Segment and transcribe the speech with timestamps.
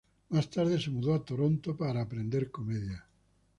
[0.29, 3.05] Más tarde se mudó a Toronto para aprender comedia.